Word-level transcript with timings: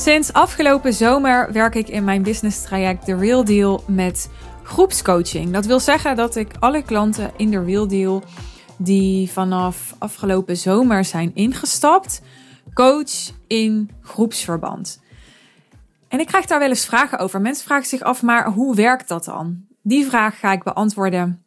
Sinds 0.00 0.32
afgelopen 0.32 0.92
zomer 0.92 1.52
werk 1.52 1.74
ik 1.74 1.88
in 1.88 2.04
mijn 2.04 2.22
business 2.22 2.62
traject 2.62 3.04
The 3.04 3.16
Real 3.16 3.44
Deal 3.44 3.84
met 3.86 4.30
groepscoaching. 4.62 5.52
Dat 5.52 5.66
wil 5.66 5.80
zeggen 5.80 6.16
dat 6.16 6.36
ik 6.36 6.52
alle 6.58 6.82
klanten 6.82 7.30
in 7.36 7.50
The 7.50 7.64
Real 7.64 7.88
Deal 7.88 8.22
die 8.76 9.30
vanaf 9.30 9.94
afgelopen 9.98 10.56
zomer 10.56 11.04
zijn 11.04 11.30
ingestapt, 11.34 12.22
coach 12.74 13.32
in 13.46 13.90
groepsverband. 14.02 15.00
En 16.08 16.20
ik 16.20 16.26
krijg 16.26 16.46
daar 16.46 16.58
wel 16.58 16.68
eens 16.68 16.86
vragen 16.86 17.18
over. 17.18 17.40
Mensen 17.40 17.64
vragen 17.64 17.88
zich 17.88 18.02
af, 18.02 18.22
maar 18.22 18.48
hoe 18.48 18.74
werkt 18.74 19.08
dat 19.08 19.24
dan? 19.24 19.64
Die 19.82 20.06
vraag 20.06 20.38
ga 20.38 20.52
ik 20.52 20.62
beantwoorden 20.62 21.44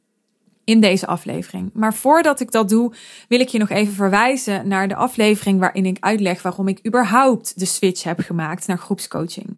in 0.66 0.80
deze 0.80 1.08
aflevering. 1.08 1.70
Maar 1.74 1.94
voordat 1.94 2.40
ik 2.40 2.52
dat 2.52 2.70
doe, 2.70 2.94
wil 3.28 3.40
ik 3.40 3.48
je 3.48 3.58
nog 3.58 3.70
even 3.70 3.94
verwijzen 3.94 4.68
naar 4.68 4.88
de 4.88 4.96
aflevering 4.96 5.60
waarin 5.60 5.86
ik 5.86 5.98
uitleg 6.00 6.42
waarom 6.42 6.68
ik 6.68 6.80
überhaupt 6.88 7.60
de 7.60 7.66
switch 7.66 8.04
heb 8.04 8.20
gemaakt 8.20 8.68
naar 8.68 8.78
groepscoaching. 8.78 9.58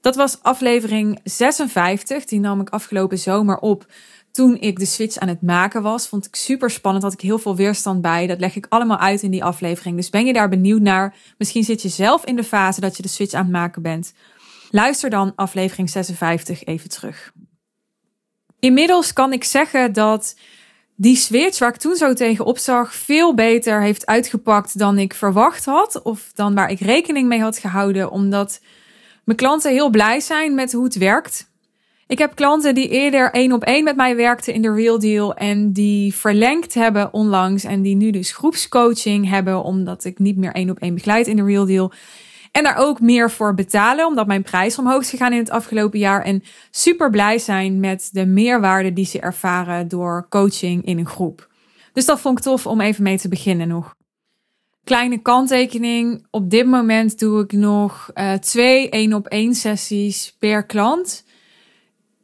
Dat 0.00 0.16
was 0.16 0.42
aflevering 0.42 1.20
56, 1.24 2.24
die 2.24 2.40
nam 2.40 2.60
ik 2.60 2.68
afgelopen 2.68 3.18
zomer 3.18 3.58
op 3.58 3.86
toen 4.32 4.56
ik 4.60 4.78
de 4.78 4.86
switch 4.86 5.18
aan 5.18 5.28
het 5.28 5.42
maken 5.42 5.82
was. 5.82 6.08
Vond 6.08 6.26
ik 6.26 6.34
super 6.34 6.70
spannend, 6.70 7.04
had 7.04 7.12
ik 7.12 7.20
heel 7.20 7.38
veel 7.38 7.56
weerstand 7.56 8.00
bij. 8.00 8.26
Dat 8.26 8.40
leg 8.40 8.56
ik 8.56 8.66
allemaal 8.68 8.98
uit 8.98 9.22
in 9.22 9.30
die 9.30 9.44
aflevering. 9.44 9.96
Dus 9.96 10.10
ben 10.10 10.26
je 10.26 10.32
daar 10.32 10.48
benieuwd 10.48 10.80
naar? 10.80 11.16
Misschien 11.38 11.64
zit 11.64 11.82
je 11.82 11.88
zelf 11.88 12.24
in 12.24 12.36
de 12.36 12.44
fase 12.44 12.80
dat 12.80 12.96
je 12.96 13.02
de 13.02 13.08
switch 13.08 13.34
aan 13.34 13.42
het 13.42 13.52
maken 13.52 13.82
bent. 13.82 14.12
Luister 14.70 15.10
dan 15.10 15.32
aflevering 15.36 15.90
56 15.90 16.64
even 16.64 16.88
terug. 16.88 17.32
Inmiddels 18.60 19.12
kan 19.12 19.32
ik 19.32 19.44
zeggen 19.44 19.92
dat 19.92 20.36
die 20.94 21.16
switch 21.16 21.58
waar 21.58 21.68
ik 21.68 21.76
toen 21.76 21.96
zo 21.96 22.12
tegen 22.12 22.44
opzag 22.44 22.94
veel 22.94 23.34
beter 23.34 23.82
heeft 23.82 24.06
uitgepakt 24.06 24.78
dan 24.78 24.98
ik 24.98 25.14
verwacht 25.14 25.64
had. 25.64 26.02
Of 26.02 26.30
dan 26.34 26.54
waar 26.54 26.70
ik 26.70 26.80
rekening 26.80 27.28
mee 27.28 27.40
had 27.40 27.58
gehouden. 27.58 28.10
Omdat 28.10 28.60
mijn 29.24 29.38
klanten 29.38 29.72
heel 29.72 29.90
blij 29.90 30.20
zijn 30.20 30.54
met 30.54 30.72
hoe 30.72 30.84
het 30.84 30.98
werkt. 30.98 31.48
Ik 32.06 32.18
heb 32.18 32.34
klanten 32.34 32.74
die 32.74 32.88
eerder 32.88 33.30
één 33.30 33.52
op 33.52 33.64
één 33.64 33.84
met 33.84 33.96
mij 33.96 34.16
werkten 34.16 34.54
in 34.54 34.62
de 34.62 34.72
Real 34.72 34.98
Deal 34.98 35.34
en 35.34 35.72
die 35.72 36.14
verlengd 36.14 36.74
hebben 36.74 37.12
onlangs 37.12 37.64
en 37.64 37.82
die 37.82 37.96
nu 37.96 38.10
dus 38.10 38.32
groepscoaching 38.32 39.28
hebben 39.28 39.62
omdat 39.62 40.04
ik 40.04 40.18
niet 40.18 40.36
meer 40.36 40.52
één 40.52 40.70
op 40.70 40.78
één 40.78 40.94
begeleid 40.94 41.26
in 41.26 41.36
de 41.36 41.44
Real 41.44 41.66
Deal. 41.66 41.92
En 42.50 42.62
daar 42.62 42.76
ook 42.76 43.00
meer 43.00 43.30
voor 43.30 43.54
betalen, 43.54 44.06
omdat 44.06 44.26
mijn 44.26 44.42
prijs 44.42 44.78
omhoog 44.78 45.00
is 45.00 45.10
gegaan 45.10 45.32
in 45.32 45.38
het 45.38 45.50
afgelopen 45.50 45.98
jaar. 45.98 46.22
En 46.22 46.42
super 46.70 47.10
blij 47.10 47.38
zijn 47.38 47.80
met 47.80 48.08
de 48.12 48.26
meerwaarde 48.26 48.92
die 48.92 49.06
ze 49.06 49.20
ervaren 49.20 49.88
door 49.88 50.26
coaching 50.28 50.84
in 50.84 50.98
een 50.98 51.06
groep. 51.06 51.48
Dus 51.92 52.04
dat 52.04 52.20
vond 52.20 52.38
ik 52.38 52.44
tof 52.44 52.66
om 52.66 52.80
even 52.80 53.02
mee 53.02 53.18
te 53.18 53.28
beginnen 53.28 53.68
nog. 53.68 53.94
Kleine 54.84 55.18
kanttekening. 55.18 56.26
Op 56.30 56.50
dit 56.50 56.66
moment 56.66 57.18
doe 57.18 57.42
ik 57.42 57.52
nog 57.52 58.10
uh, 58.14 58.32
twee 58.32 58.90
één 58.90 59.12
op 59.12 59.26
één 59.26 59.54
sessies 59.54 60.36
per 60.38 60.66
klant. 60.66 61.24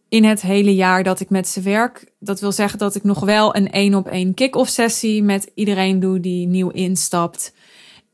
In 0.09 0.25
het 0.25 0.43
hele 0.43 0.75
jaar 0.75 1.03
dat 1.03 1.21
ik 1.21 1.31
met 1.31 1.49
ze 1.49 1.61
werk. 1.61 2.13
Dat 2.19 2.41
wil 2.41 2.53
zeggen 2.53 2.79
dat 2.79 2.95
ik 2.95 3.05
nog 3.05 3.21
wel 3.21 3.57
een 3.57 3.71
één 3.71 3.95
op 3.95 4.09
één 4.09 4.35
kick-off 4.35 4.71
sessie 4.71 5.23
met 5.23 5.51
iedereen 5.55 6.01
doe 6.01 6.21
die 6.21 6.47
nieuw 6.47 6.71
instapt. 6.71 7.55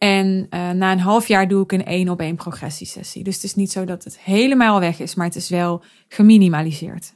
En 0.03 0.47
uh, 0.51 0.71
na 0.71 0.93
een 0.93 1.01
half 1.01 1.29
jaar 1.29 1.49
doe 1.49 1.63
ik 1.63 1.73
een 1.73 1.85
één 1.85 2.09
op 2.09 2.21
één 2.21 2.37
progressiesessie. 2.37 3.25
Dus 3.25 3.35
het 3.35 3.45
is 3.45 3.55
niet 3.55 3.73
zo 3.73 3.85
dat 3.85 4.05
het 4.05 4.19
helemaal 4.19 4.81
weg 4.81 5.01
is, 5.01 5.15
maar 5.15 5.27
het 5.27 5.37
is 5.37 5.49
wel 5.49 5.83
geminimaliseerd. 6.09 7.15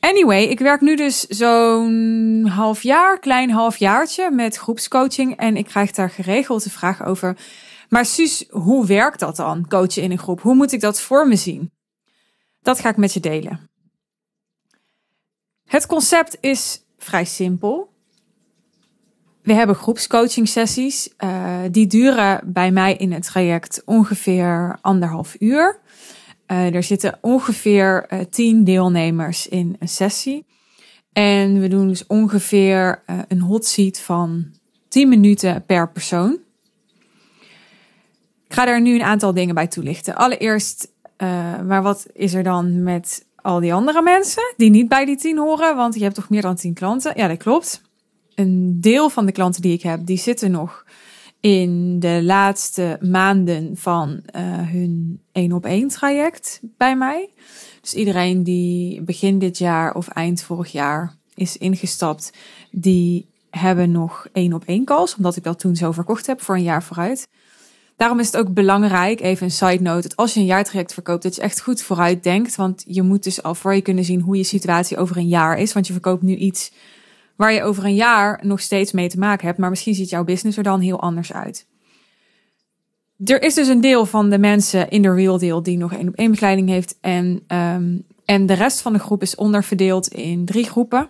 Anyway, 0.00 0.42
ik 0.42 0.58
werk 0.58 0.80
nu 0.80 0.96
dus 0.96 1.20
zo'n 1.20 2.46
half 2.46 2.82
jaar, 2.82 3.18
klein 3.18 3.50
halfjaartje 3.50 4.30
met 4.30 4.56
groepscoaching. 4.56 5.36
En 5.36 5.56
ik 5.56 5.64
krijg 5.64 5.90
daar 5.90 6.10
geregeld 6.10 6.62
de 6.62 6.70
vraag 6.70 7.04
over. 7.04 7.36
Maar 7.88 8.04
Suus, 8.04 8.46
hoe 8.50 8.86
werkt 8.86 9.20
dat 9.20 9.36
dan, 9.36 9.68
coachen 9.68 10.02
in 10.02 10.10
een 10.10 10.18
groep? 10.18 10.40
Hoe 10.40 10.54
moet 10.54 10.72
ik 10.72 10.80
dat 10.80 11.00
voor 11.00 11.28
me 11.28 11.36
zien? 11.36 11.72
Dat 12.62 12.80
ga 12.80 12.88
ik 12.88 12.96
met 12.96 13.12
je 13.12 13.20
delen. 13.20 13.70
Het 15.64 15.86
concept 15.86 16.38
is 16.40 16.84
vrij 16.98 17.24
simpel. 17.24 17.96
We 19.48 19.54
hebben 19.54 19.76
groepscoaching 19.76 20.48
sessies. 20.48 21.08
Uh, 21.24 21.58
die 21.70 21.86
duren 21.86 22.40
bij 22.44 22.70
mij 22.70 22.96
in 22.96 23.12
het 23.12 23.24
traject 23.24 23.82
ongeveer 23.84 24.78
anderhalf 24.80 25.36
uur. 25.38 25.80
Uh, 26.46 26.74
er 26.74 26.82
zitten 26.82 27.18
ongeveer 27.20 28.06
uh, 28.12 28.20
tien 28.30 28.64
deelnemers 28.64 29.48
in 29.48 29.76
een 29.78 29.88
sessie. 29.88 30.46
En 31.12 31.60
we 31.60 31.68
doen 31.68 31.88
dus 31.88 32.06
ongeveer 32.06 33.02
een 33.28 33.40
hot 33.40 33.64
seat 33.64 33.98
van 33.98 34.46
10 34.88 35.08
minuten 35.08 35.64
per 35.64 35.90
persoon. 35.90 36.38
Ik 38.48 38.54
ga 38.54 38.64
daar 38.64 38.80
nu 38.80 38.94
een 38.94 39.02
aantal 39.02 39.34
dingen 39.34 39.54
bij 39.54 39.66
toelichten. 39.66 40.16
Allereerst, 40.16 40.92
maar 41.66 41.82
wat 41.82 42.06
is 42.12 42.34
er 42.34 42.42
dan 42.42 42.82
met 42.82 43.26
al 43.36 43.60
die 43.60 43.74
andere 43.74 44.02
mensen 44.02 44.54
die 44.56 44.70
niet 44.70 44.88
bij 44.88 45.04
die 45.04 45.16
tien 45.16 45.38
horen? 45.38 45.76
Want 45.76 45.94
je 45.94 46.02
hebt 46.02 46.14
toch 46.14 46.28
meer 46.28 46.42
dan 46.42 46.56
tien 46.56 46.74
klanten? 46.74 47.12
Ja, 47.16 47.28
dat 47.28 47.38
klopt 47.38 47.86
een 48.38 48.80
deel 48.80 49.10
van 49.10 49.26
de 49.26 49.32
klanten 49.32 49.62
die 49.62 49.72
ik 49.72 49.82
heb, 49.82 50.06
die 50.06 50.18
zitten 50.18 50.50
nog 50.50 50.84
in 51.40 52.00
de 52.00 52.20
laatste 52.22 52.98
maanden 53.00 53.76
van 53.76 54.08
uh, 54.08 54.42
hun 54.70 55.20
één 55.32 55.52
op 55.52 55.64
één 55.64 55.88
traject 55.88 56.60
bij 56.76 56.96
mij. 56.96 57.30
Dus 57.80 57.94
iedereen 57.94 58.42
die 58.42 59.02
begin 59.02 59.38
dit 59.38 59.58
jaar 59.58 59.94
of 59.94 60.08
eind 60.08 60.42
vorig 60.42 60.72
jaar 60.72 61.16
is 61.34 61.56
ingestapt, 61.56 62.32
die 62.70 63.26
hebben 63.50 63.90
nog 63.90 64.28
één 64.32 64.52
op 64.52 64.64
één 64.64 64.84
calls, 64.84 65.16
omdat 65.16 65.36
ik 65.36 65.42
dat 65.42 65.58
toen 65.58 65.76
zo 65.76 65.92
verkocht 65.92 66.26
heb 66.26 66.42
voor 66.42 66.54
een 66.54 66.62
jaar 66.62 66.82
vooruit. 66.82 67.28
Daarom 67.96 68.18
is 68.18 68.26
het 68.26 68.36
ook 68.36 68.54
belangrijk, 68.54 69.20
even 69.20 69.44
een 69.44 69.50
side 69.50 69.82
note, 69.82 70.08
dat 70.08 70.16
als 70.16 70.34
je 70.34 70.40
een 70.40 70.46
jaartraject 70.46 70.94
verkoopt, 70.94 71.22
dat 71.22 71.34
je 71.34 71.40
echt 71.40 71.60
goed 71.60 71.82
vooruit 71.82 72.22
denkt. 72.22 72.56
Want 72.56 72.84
je 72.86 73.02
moet 73.02 73.22
dus 73.22 73.42
al 73.42 73.54
voor 73.54 73.74
je 73.74 73.80
kunnen 73.80 74.04
zien 74.04 74.20
hoe 74.20 74.36
je 74.36 74.44
situatie 74.44 74.96
over 74.96 75.16
een 75.16 75.28
jaar 75.28 75.58
is. 75.58 75.72
Want 75.72 75.86
je 75.86 75.92
verkoopt 75.92 76.22
nu 76.22 76.36
iets 76.36 76.72
waar 77.38 77.52
je 77.52 77.62
over 77.62 77.84
een 77.84 77.94
jaar 77.94 78.40
nog 78.42 78.60
steeds 78.60 78.92
mee 78.92 79.08
te 79.08 79.18
maken 79.18 79.46
hebt, 79.46 79.58
maar 79.58 79.70
misschien 79.70 79.94
ziet 79.94 80.08
jouw 80.08 80.24
business 80.24 80.56
er 80.56 80.62
dan 80.62 80.80
heel 80.80 81.00
anders 81.00 81.32
uit. 81.32 81.66
Er 83.24 83.42
is 83.42 83.54
dus 83.54 83.68
een 83.68 83.80
deel 83.80 84.06
van 84.06 84.30
de 84.30 84.38
mensen 84.38 84.88
in 84.90 85.02
de 85.02 85.14
real 85.14 85.38
deal 85.38 85.62
die 85.62 85.76
nog 85.76 85.92
één 85.92 86.08
op 86.08 86.14
één 86.14 86.30
begeleiding 86.30 86.68
heeft 86.68 86.98
en, 87.00 87.26
um, 87.48 88.04
en 88.24 88.46
de 88.46 88.52
rest 88.52 88.80
van 88.80 88.92
de 88.92 88.98
groep 88.98 89.22
is 89.22 89.34
onderverdeeld 89.34 90.08
in 90.08 90.44
drie 90.44 90.64
groepen. 90.64 91.08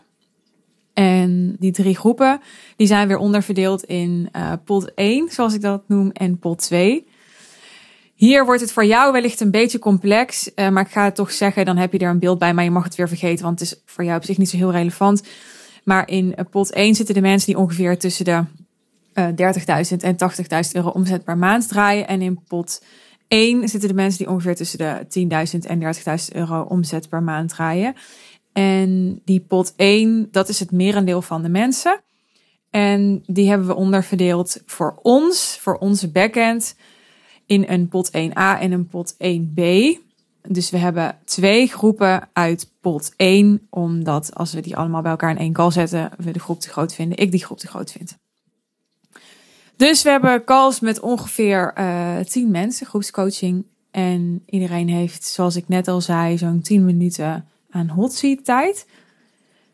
En 0.94 1.56
die 1.58 1.72
drie 1.72 1.96
groepen 1.96 2.40
die 2.76 2.86
zijn 2.86 3.08
weer 3.08 3.18
onderverdeeld 3.18 3.84
in 3.84 4.28
uh, 4.36 4.52
pot 4.64 4.94
1, 4.94 5.28
zoals 5.30 5.54
ik 5.54 5.60
dat 5.60 5.82
noem, 5.86 6.10
en 6.10 6.38
pot 6.38 6.58
2. 6.58 7.06
Hier 8.14 8.44
wordt 8.44 8.60
het 8.60 8.72
voor 8.72 8.84
jou 8.84 9.12
wellicht 9.12 9.40
een 9.40 9.50
beetje 9.50 9.78
complex, 9.78 10.50
uh, 10.54 10.68
maar 10.68 10.84
ik 10.84 10.92
ga 10.92 11.04
het 11.04 11.14
toch 11.14 11.32
zeggen, 11.32 11.64
dan 11.64 11.76
heb 11.76 11.92
je 11.92 11.98
er 11.98 12.10
een 12.10 12.18
beeld 12.18 12.38
bij, 12.38 12.54
maar 12.54 12.64
je 12.64 12.70
mag 12.70 12.84
het 12.84 12.94
weer 12.94 13.08
vergeten, 13.08 13.44
want 13.44 13.60
het 13.60 13.70
is 13.70 13.80
voor 13.84 14.04
jou 14.04 14.16
op 14.16 14.24
zich 14.24 14.38
niet 14.38 14.48
zo 14.48 14.56
heel 14.56 14.72
relevant. 14.72 15.22
Maar 15.88 16.08
in 16.08 16.34
pot 16.50 16.72
1 16.72 16.94
zitten 16.94 17.14
de 17.14 17.20
mensen 17.20 17.46
die 17.46 17.62
ongeveer 17.62 17.98
tussen 17.98 18.24
de 18.24 18.44
uh, 19.14 19.28
eh, 19.28 19.88
30.000 19.90 19.96
en 19.96 20.16
80.000 20.66 20.72
euro 20.72 20.88
omzet 20.88 21.24
per 21.24 21.36
maand 21.36 21.68
draaien. 21.68 22.06
En 22.06 22.22
in 22.22 22.40
pot 22.48 22.82
1 23.28 23.68
zitten 23.68 23.88
de 23.88 23.94
mensen 23.94 24.18
die 24.18 24.28
ongeveer 24.28 24.56
tussen 24.56 24.78
de 24.78 25.06
10.000 25.52 25.66
en 25.66 25.80
30.000 25.80 26.32
euro 26.32 26.62
omzet 26.62 27.08
per 27.08 27.22
maand 27.22 27.48
draaien. 27.48 27.94
En 28.52 29.20
die 29.24 29.40
pot 29.40 29.72
1, 29.76 30.28
dat 30.30 30.48
is 30.48 30.60
het 30.60 30.72
merendeel 30.72 31.22
van 31.22 31.42
de 31.42 31.48
mensen. 31.48 32.00
En 32.70 33.22
die 33.26 33.48
hebben 33.48 33.66
we 33.66 33.74
onderverdeeld 33.74 34.62
voor 34.66 34.98
ons, 35.02 35.58
voor 35.60 35.74
onze 35.74 36.10
backend, 36.10 36.76
in 37.46 37.64
een 37.68 37.88
pot 37.88 38.10
1a 38.10 38.60
en 38.60 38.72
een 38.72 38.86
pot 38.86 39.14
1b. 39.14 39.62
Dus 40.50 40.70
we 40.70 40.78
hebben 40.78 41.18
twee 41.24 41.66
groepen 41.66 42.28
uit 42.32 42.70
pot 42.80 43.12
1, 43.16 43.66
omdat 43.70 44.34
als 44.34 44.52
we 44.52 44.60
die 44.60 44.76
allemaal 44.76 45.02
bij 45.02 45.10
elkaar 45.10 45.30
in 45.30 45.38
één 45.38 45.52
call 45.52 45.70
zetten, 45.70 46.10
we 46.18 46.30
de 46.30 46.38
groep 46.38 46.60
te 46.60 46.68
groot 46.68 46.94
vinden. 46.94 47.18
Ik 47.18 47.30
die 47.30 47.44
groep 47.44 47.58
te 47.58 47.66
groot 47.66 47.92
vind. 47.92 48.18
Dus 49.76 50.02
we 50.02 50.10
hebben 50.10 50.44
calls 50.44 50.80
met 50.80 51.00
ongeveer 51.00 51.72
eh, 51.74 52.18
10 52.18 52.50
mensen, 52.50 52.86
groepscoaching. 52.86 53.66
En 53.90 54.42
iedereen 54.46 54.88
heeft, 54.88 55.24
zoals 55.24 55.56
ik 55.56 55.68
net 55.68 55.88
al 55.88 56.00
zei, 56.00 56.38
zo'n 56.38 56.60
10 56.60 56.84
minuten 56.84 57.48
aan 57.70 57.88
hot 57.88 58.12
seat 58.12 58.44
tijd. 58.44 58.86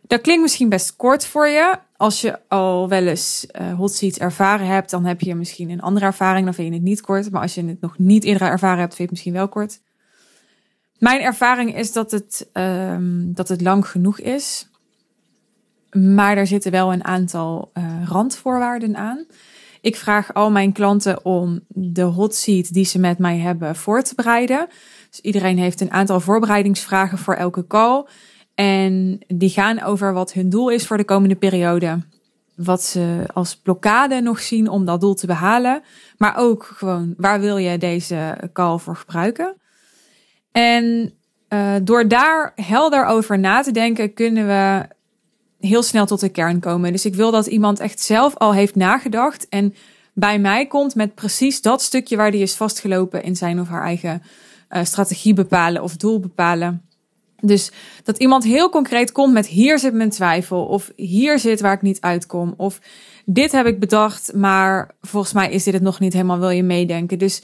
Dat 0.06 0.20
klinkt 0.20 0.42
misschien 0.42 0.68
best 0.68 0.96
kort 0.96 1.26
voor 1.26 1.48
je. 1.48 1.78
Als 1.96 2.20
je 2.20 2.38
al 2.48 2.88
wel 2.88 3.06
eens 3.06 3.46
uh, 3.60 3.74
hot 3.74 3.94
seat 3.94 4.16
ervaren 4.16 4.66
hebt, 4.66 4.90
dan 4.90 5.04
heb 5.04 5.20
je 5.20 5.34
misschien 5.34 5.70
een 5.70 5.80
andere 5.80 6.06
ervaring. 6.06 6.44
Dan 6.44 6.54
vind 6.54 6.68
je 6.68 6.74
het 6.74 6.82
niet 6.82 7.00
kort. 7.00 7.30
Maar 7.30 7.42
als 7.42 7.54
je 7.54 7.64
het 7.64 7.80
nog 7.80 7.98
niet 7.98 8.24
eerder 8.24 8.48
ervaren 8.48 8.78
hebt, 8.78 8.94
vind 8.94 8.96
je 8.96 9.02
het 9.02 9.10
misschien 9.10 9.32
wel 9.32 9.48
kort. 9.48 9.80
Mijn 11.04 11.20
ervaring 11.20 11.76
is 11.76 11.92
dat 11.92 12.10
het, 12.10 12.48
um, 12.52 13.34
dat 13.34 13.48
het 13.48 13.60
lang 13.60 13.88
genoeg 13.88 14.20
is. 14.20 14.68
Maar 15.90 16.36
er 16.36 16.46
zitten 16.46 16.70
wel 16.70 16.92
een 16.92 17.04
aantal 17.04 17.70
uh, 17.74 17.84
randvoorwaarden 18.04 18.96
aan. 18.96 19.26
Ik 19.80 19.96
vraag 19.96 20.34
al 20.34 20.50
mijn 20.50 20.72
klanten 20.72 21.24
om 21.24 21.60
de 21.68 22.02
hot 22.02 22.34
seat 22.34 22.72
die 22.72 22.84
ze 22.84 22.98
met 22.98 23.18
mij 23.18 23.38
hebben 23.38 23.76
voor 23.76 24.02
te 24.02 24.14
bereiden. 24.14 24.66
Dus 25.10 25.20
iedereen 25.20 25.58
heeft 25.58 25.80
een 25.80 25.90
aantal 25.90 26.20
voorbereidingsvragen 26.20 27.18
voor 27.18 27.34
elke 27.34 27.66
call. 27.66 28.06
En 28.54 29.18
die 29.26 29.50
gaan 29.50 29.82
over 29.82 30.12
wat 30.12 30.32
hun 30.32 30.48
doel 30.48 30.68
is 30.68 30.86
voor 30.86 30.96
de 30.96 31.04
komende 31.04 31.36
periode. 31.36 31.98
wat 32.54 32.82
ze 32.82 33.24
als 33.32 33.56
blokkade 33.56 34.20
nog 34.20 34.40
zien 34.40 34.68
om 34.68 34.84
dat 34.84 35.00
doel 35.00 35.14
te 35.14 35.26
behalen. 35.26 35.82
Maar 36.18 36.36
ook 36.36 36.64
gewoon, 36.64 37.14
waar 37.16 37.40
wil 37.40 37.56
je 37.56 37.78
deze 37.78 38.50
call 38.52 38.78
voor 38.78 38.96
gebruiken? 38.96 39.56
En 40.54 41.12
uh, 41.48 41.74
door 41.82 42.08
daar 42.08 42.52
helder 42.54 43.06
over 43.06 43.38
na 43.38 43.62
te 43.62 43.70
denken, 43.72 44.14
kunnen 44.14 44.46
we 44.46 44.86
heel 45.60 45.82
snel 45.82 46.06
tot 46.06 46.20
de 46.20 46.28
kern 46.28 46.60
komen. 46.60 46.92
Dus 46.92 47.04
ik 47.04 47.14
wil 47.14 47.30
dat 47.30 47.46
iemand 47.46 47.80
echt 47.80 48.00
zelf 48.00 48.36
al 48.36 48.54
heeft 48.54 48.74
nagedacht 48.74 49.48
en 49.48 49.74
bij 50.12 50.38
mij 50.38 50.66
komt 50.66 50.94
met 50.94 51.14
precies 51.14 51.62
dat 51.62 51.82
stukje 51.82 52.16
waar 52.16 52.30
die 52.30 52.42
is 52.42 52.54
vastgelopen 52.54 53.22
in 53.22 53.36
zijn 53.36 53.60
of 53.60 53.68
haar 53.68 53.82
eigen 53.82 54.22
uh, 54.70 54.84
strategie 54.84 55.34
bepalen 55.34 55.82
of 55.82 55.96
doel 55.96 56.20
bepalen. 56.20 56.82
Dus 57.40 57.72
dat 58.04 58.18
iemand 58.18 58.44
heel 58.44 58.68
concreet 58.68 59.12
komt 59.12 59.32
met 59.32 59.46
hier 59.46 59.78
zit 59.78 59.94
mijn 59.94 60.10
twijfel 60.10 60.64
of 60.64 60.92
hier 60.96 61.38
zit 61.38 61.60
waar 61.60 61.72
ik 61.72 61.82
niet 61.82 62.00
uitkom 62.00 62.54
of 62.56 62.80
dit 63.24 63.52
heb 63.52 63.66
ik 63.66 63.80
bedacht, 63.80 64.32
maar 64.34 64.94
volgens 65.00 65.32
mij 65.32 65.50
is 65.50 65.64
dit 65.64 65.74
het 65.74 65.82
nog 65.82 66.00
niet 66.00 66.12
helemaal, 66.12 66.38
wil 66.38 66.50
je 66.50 66.62
meedenken. 66.62 67.18
Dus 67.18 67.42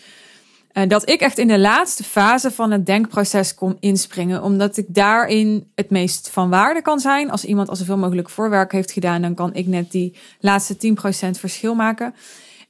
dat 0.89 1.09
ik 1.09 1.21
echt 1.21 1.39
in 1.39 1.49
de 1.49 1.59
laatste 1.59 2.05
fase 2.05 2.51
van 2.51 2.71
het 2.71 2.87
denkproces 2.87 3.55
kom 3.55 3.77
inspringen, 3.81 4.43
omdat 4.43 4.77
ik 4.77 4.87
daarin 4.89 5.71
het 5.75 5.91
meest 5.91 6.31
van 6.31 6.51
waarde 6.51 6.83
kan 6.83 7.01
zijn. 7.01 7.31
Als 7.31 7.45
iemand 7.45 7.69
al 7.69 7.77
zoveel 7.77 7.99
mogelijk 7.99 8.31
voorwerk 8.31 8.73
heeft 8.73 8.93
gedaan, 8.93 9.23
dan 9.23 9.35
kan 9.35 9.55
ik 9.55 9.67
net 9.67 9.91
die 9.91 10.17
laatste 10.41 10.77
10% 10.77 11.31
verschil 11.31 11.75
maken. 11.75 12.15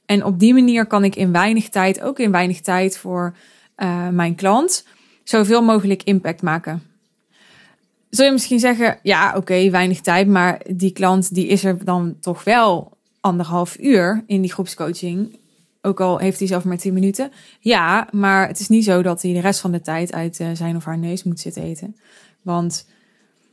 En 0.05 0.25
op 0.25 0.39
die 0.39 0.53
manier 0.53 0.85
kan 0.85 1.03
ik 1.03 1.15
in 1.15 1.31
weinig 1.31 1.69
tijd, 1.69 2.01
ook 2.01 2.19
in 2.19 2.31
weinig 2.31 2.61
tijd 2.61 2.97
voor 2.97 3.35
uh, 3.77 4.07
mijn 4.07 4.35
klant, 4.35 4.85
zoveel 5.23 5.61
mogelijk 5.61 6.03
impact 6.03 6.41
maken. 6.41 6.83
Zul 8.09 8.25
je 8.25 8.31
misschien 8.31 8.59
zeggen, 8.59 8.99
ja 9.03 9.33
oké, 9.35 9.69
weinig 9.69 10.01
tijd, 10.01 10.27
maar 10.27 10.61
die 10.69 10.91
klant 10.91 11.33
die 11.33 11.47
is 11.47 11.63
er 11.63 11.85
dan 11.85 12.15
toch 12.19 12.43
wel 12.43 12.97
anderhalf 13.19 13.77
uur 13.79 14.23
in 14.27 14.41
die 14.41 14.51
groepscoaching. 14.51 15.39
Ook 15.81 15.99
al 15.99 16.17
heeft 16.17 16.39
hij 16.39 16.47
zelf 16.47 16.63
maar 16.63 16.77
10 16.77 16.93
minuten. 16.93 17.31
Ja, 17.59 18.07
maar 18.11 18.47
het 18.47 18.59
is 18.59 18.67
niet 18.67 18.83
zo 18.83 19.01
dat 19.01 19.21
hij 19.21 19.33
de 19.33 19.39
rest 19.39 19.59
van 19.59 19.71
de 19.71 19.81
tijd 19.81 20.13
uit 20.13 20.39
uh, 20.39 20.47
zijn 20.53 20.75
of 20.75 20.85
haar 20.85 20.97
neus 20.97 21.23
moet 21.23 21.39
zitten 21.39 21.63
eten. 21.63 21.95
Want 22.41 22.87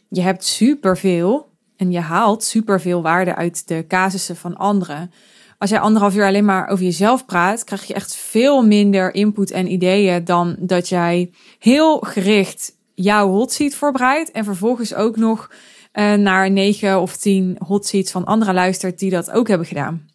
je 0.08 0.20
hebt 0.20 0.44
superveel 0.44 1.48
en 1.76 1.90
je 1.90 2.00
haalt 2.00 2.44
superveel 2.44 3.02
waarde 3.02 3.34
uit 3.34 3.68
de 3.68 3.84
casussen 3.88 4.36
van 4.36 4.56
anderen. 4.56 5.10
Als 5.58 5.70
jij 5.70 5.80
anderhalf 5.80 6.14
uur 6.14 6.26
alleen 6.26 6.44
maar 6.44 6.68
over 6.68 6.84
jezelf 6.84 7.26
praat, 7.26 7.64
krijg 7.64 7.84
je 7.84 7.94
echt 7.94 8.16
veel 8.16 8.66
minder 8.66 9.14
input 9.14 9.50
en 9.50 9.72
ideeën 9.72 10.24
dan 10.24 10.56
dat 10.58 10.88
jij 10.88 11.30
heel 11.58 11.98
gericht 11.98 12.76
jouw 12.94 13.28
hot 13.28 13.52
seat 13.52 13.74
voorbereidt 13.74 14.30
en 14.30 14.44
vervolgens 14.44 14.94
ook 14.94 15.16
nog 15.16 15.50
uh, 15.92 16.14
naar 16.14 16.50
negen 16.50 17.00
of 17.00 17.16
tien 17.16 17.56
hot 17.66 17.86
seats 17.86 18.10
van 18.10 18.24
anderen 18.24 18.54
luistert 18.54 18.98
die 18.98 19.10
dat 19.10 19.30
ook 19.30 19.48
hebben 19.48 19.66
gedaan. 19.66 20.06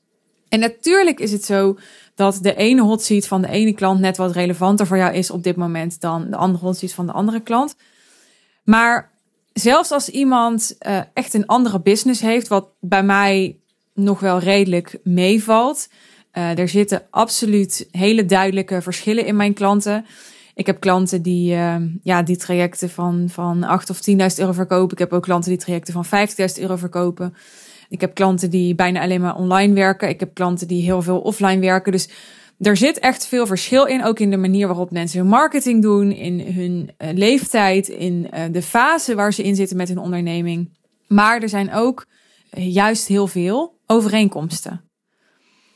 En 0.50 0.60
natuurlijk 0.60 1.19
is 1.19 1.31
het 1.31 1.45
zo 1.45 1.77
dat 2.15 2.39
de 2.42 2.56
ene 2.56 2.81
hot 2.81 3.04
seat 3.04 3.27
van 3.27 3.42
de 3.42 3.50
ene 3.50 3.74
klant 3.74 4.00
net 4.00 4.18
wat 4.18 4.31
relevanter 4.31 4.88
voor 4.88 4.98
jou 4.98 5.13
is 5.13 5.31
op 5.31 5.44
dit 5.44 5.56
moment 5.56 6.01
dan 6.01 6.30
de 6.30 6.36
andere 6.36 6.65
hot 6.65 6.77
seat 6.77 6.92
van 6.92 7.06
de 7.06 7.12
andere 7.12 7.39
klant. 7.39 7.75
Maar 8.63 9.12
zelfs 9.54 9.92
als 9.92 10.10
iemand 10.10 10.75
uh, 10.80 11.00
echt 11.13 11.33
een 11.33 11.45
andere 11.45 11.81
business 11.81 12.21
heeft, 12.21 12.48
wat 12.48 12.68
bij 12.80 13.04
mij 13.04 13.57
nog 13.94 14.19
wel 14.19 14.39
redelijk 14.39 15.00
meevalt. 15.04 15.89
Uh, 16.33 16.57
er 16.57 16.69
zitten 16.69 17.04
absoluut 17.10 17.88
hele 17.92 18.25
duidelijke 18.25 18.81
verschillen 18.81 19.25
in 19.25 19.36
mijn 19.36 19.54
klanten. 19.54 20.06
Ik 20.56 20.65
heb 20.65 20.80
klanten 20.80 21.21
die, 21.21 21.56
uh, 21.56 21.75
ja, 22.04 22.24
die 22.24 22.38
trajecten 22.38 22.89
van, 22.89 23.30
van 23.30 23.63
8 23.63 23.89
of 23.89 24.00
10.000 24.10 24.15
euro 24.38 24.51
verkopen. 24.51 24.92
Ik 24.92 25.00
heb 25.00 25.13
ook 25.13 25.24
klanten 25.24 25.50
die 25.50 25.60
trajecten 25.60 25.94
van 25.94 26.06
50.000 26.06 26.62
euro 26.62 26.75
verkopen. 26.75 27.36
Ik 27.94 28.01
heb 28.01 28.13
klanten 28.13 28.50
die 28.50 28.75
bijna 28.75 29.01
alleen 29.01 29.22
maar 29.22 29.36
online 29.36 29.74
werken. 29.74 30.10
Ik 30.10 30.19
heb 30.19 30.34
klanten 30.34 30.68
die 30.68 30.84
heel 30.84 31.01
veel 31.01 31.19
offline 31.19 31.60
werken. 31.60 31.92
Dus 31.92 32.10
er 32.60 32.78
zit 32.78 33.00
echt 33.00 33.28
veel 33.28 33.48
verschil 33.48 33.86
in. 33.86 34.04
Ook 34.04 34.19
in 34.19 34.30
de 34.30 34.38
manier 34.38 34.68
waarop 34.68 34.92
mensen 34.92 35.19
hun 35.19 35.28
marketing 35.28 35.81
doen. 35.81 36.12
In 36.12 36.40
hun 36.40 36.92
uh, 36.98 37.10
leeftijd. 37.13 37.88
In 37.88 38.28
uh, 38.34 38.44
de 38.51 38.62
fase 38.62 39.16
waar 39.16 39.34
ze 39.34 39.44
in 39.44 39.56
zitten 39.56 39.78
met 39.78 39.88
hun 39.88 39.98
onderneming. 39.98 40.78
Maar 41.07 41.42
er 41.42 41.50
zijn 41.50 41.74
ook 41.74 42.06
juist 42.56 43.07
heel 43.07 43.28
veel 43.28 43.80
overeenkomsten. 43.86 44.81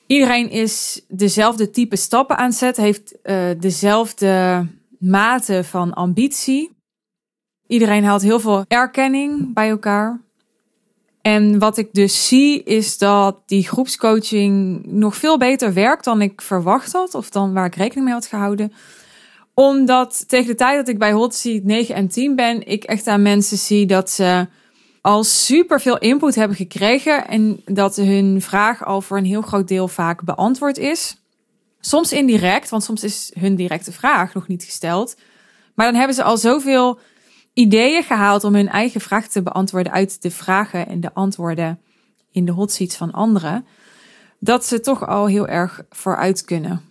Iedereen 0.07 0.49
is 0.49 1.05
dezelfde 1.07 1.69
type 1.69 1.95
stappen 1.95 2.37
aan 2.37 2.49
het 2.49 2.57
zetten, 2.57 2.83
heeft 2.83 3.17
dezelfde 3.61 4.65
mate 4.99 5.63
van 5.63 5.93
ambitie. 5.93 6.77
Iedereen 7.67 8.03
haalt 8.03 8.21
heel 8.21 8.39
veel 8.39 8.65
erkenning 8.67 9.53
bij 9.53 9.69
elkaar. 9.69 10.26
En 11.27 11.59
wat 11.59 11.77
ik 11.77 11.89
dus 11.91 12.27
zie 12.27 12.63
is 12.63 12.97
dat 12.97 13.37
die 13.45 13.67
groepscoaching 13.67 14.81
nog 14.85 15.15
veel 15.15 15.37
beter 15.37 15.73
werkt 15.73 16.03
dan 16.03 16.21
ik 16.21 16.41
verwacht 16.41 16.91
had 16.91 17.15
of 17.15 17.29
dan 17.29 17.53
waar 17.53 17.65
ik 17.65 17.75
rekening 17.75 18.05
mee 18.05 18.13
had 18.13 18.25
gehouden. 18.25 18.73
Omdat 19.53 20.23
tegen 20.27 20.47
de 20.47 20.55
tijd 20.55 20.77
dat 20.77 20.87
ik 20.87 20.97
bij 20.97 21.11
Hot 21.11 21.35
Seat 21.35 21.63
9 21.63 21.95
en 21.95 22.07
10 22.07 22.35
ben, 22.35 22.67
ik 22.67 22.83
echt 22.83 23.07
aan 23.07 23.21
mensen 23.21 23.57
zie 23.57 23.85
dat 23.85 24.09
ze 24.09 24.47
al 25.01 25.23
super 25.23 25.81
veel 25.81 25.97
input 25.97 26.35
hebben 26.35 26.57
gekregen 26.57 27.27
en 27.27 27.61
dat 27.65 27.95
hun 27.95 28.41
vraag 28.41 28.85
al 28.85 29.01
voor 29.01 29.17
een 29.17 29.25
heel 29.25 29.41
groot 29.41 29.67
deel 29.67 29.87
vaak 29.87 30.23
beantwoord 30.23 30.77
is. 30.77 31.21
Soms 31.79 32.11
indirect, 32.11 32.69
want 32.69 32.83
soms 32.83 33.03
is 33.03 33.31
hun 33.39 33.55
directe 33.55 33.91
vraag 33.91 34.33
nog 34.33 34.47
niet 34.47 34.63
gesteld. 34.63 35.17
Maar 35.75 35.85
dan 35.85 35.95
hebben 35.95 36.15
ze 36.15 36.23
al 36.23 36.37
zoveel 36.37 36.99
ideeën 37.57 38.03
gehaald 38.03 38.43
om 38.43 38.55
hun 38.55 38.69
eigen 38.69 39.01
vraag 39.01 39.27
te 39.27 39.41
beantwoorden 39.41 39.91
uit 39.91 40.21
de 40.21 40.31
vragen 40.31 40.87
en 40.87 40.99
de 40.99 41.13
antwoorden 41.13 41.79
in 42.31 42.45
de 42.45 42.51
hot 42.51 42.71
seats 42.71 42.95
van 42.95 43.11
anderen, 43.11 43.65
dat 44.39 44.65
ze 44.65 44.79
toch 44.79 45.07
al 45.07 45.25
heel 45.25 45.47
erg 45.47 45.81
vooruit 45.89 46.43
kunnen. 46.43 46.81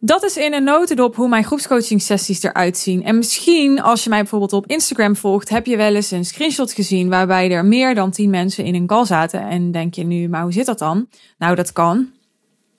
Dat 0.00 0.22
is 0.22 0.36
in 0.36 0.52
een 0.52 0.64
notendop 0.64 1.16
hoe 1.16 1.28
mijn 1.28 1.44
groepscoaching 1.44 2.02
sessies 2.02 2.42
eruit 2.42 2.78
zien. 2.78 3.04
En 3.04 3.16
misschien 3.16 3.82
als 3.82 4.04
je 4.04 4.08
mij 4.08 4.20
bijvoorbeeld 4.20 4.52
op 4.52 4.66
Instagram 4.66 5.16
volgt, 5.16 5.48
heb 5.48 5.66
je 5.66 5.76
wel 5.76 5.94
eens 5.94 6.10
een 6.10 6.24
screenshot 6.24 6.72
gezien 6.72 7.08
waarbij 7.08 7.50
er 7.50 7.64
meer 7.64 7.94
dan 7.94 8.10
10 8.10 8.30
mensen 8.30 8.64
in 8.64 8.74
een 8.74 8.86
call 8.86 9.04
zaten. 9.04 9.40
En 9.40 9.70
denk 9.70 9.94
je 9.94 10.04
nu, 10.04 10.28
maar 10.28 10.42
hoe 10.42 10.52
zit 10.52 10.66
dat 10.66 10.78
dan? 10.78 11.08
Nou, 11.38 11.54
dat 11.54 11.72
kan. 11.72 12.10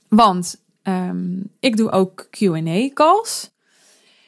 Want 0.09 0.63
um, 0.83 1.51
ik 1.59 1.77
doe 1.77 1.91
ook 1.91 2.27
Q&A 2.29 2.89
calls. 2.93 3.54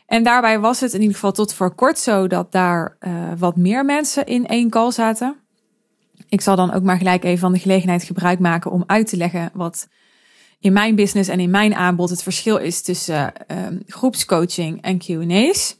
En 0.07 0.24
daarbij 0.24 0.59
was 0.59 0.80
het 0.80 0.94
in 0.94 1.00
ieder 1.00 1.15
geval 1.15 1.31
tot 1.31 1.54
voor 1.54 1.75
kort 1.75 2.00
zo 2.00 2.27
dat 2.27 2.51
daar 2.51 2.98
uh, 3.00 3.31
wat 3.38 3.56
meer 3.56 3.86
mensen 3.86 4.25
in 4.25 4.48
één 4.48 4.69
call 4.69 4.92
zaten. 4.92 5.36
Ik 6.30 6.42
zal 6.42 6.56
dan 6.56 6.74
ook 6.74 6.83
maar 6.83 6.98
gelijk 6.98 7.24
even 7.24 7.39
van 7.39 7.54
de 7.54 7.59
gelegenheid 7.59 8.04
gebruik 8.04 8.39
maken 8.39 8.71
om 8.71 8.83
uit 8.86 9.07
te 9.07 9.18
leggen 9.18 9.50
wat 9.54 9.88
in 10.59 10.74
mijn 10.74 10.95
business 10.95 11.30
en 11.30 11.39
in 11.39 11.50
mijn 11.50 11.75
aanbod 11.75 12.09
het 12.09 12.24
verschil 12.24 12.57
is 12.57 12.81
tussen 12.81 13.33
uh, 13.52 13.57
groepscoaching 13.87 14.81
en 14.81 14.97
Q&A's. 14.97 15.78